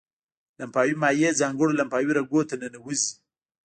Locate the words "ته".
2.49-2.55